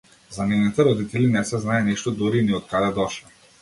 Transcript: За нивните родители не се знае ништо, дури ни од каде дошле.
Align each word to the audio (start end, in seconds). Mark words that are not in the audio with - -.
За 0.29 0.45
нивните 0.47 0.85
родители 0.87 1.29
не 1.37 1.45
се 1.51 1.61
знае 1.69 1.87
ништо, 1.93 2.17
дури 2.25 2.45
ни 2.51 2.61
од 2.63 2.71
каде 2.77 2.95
дошле. 3.01 3.37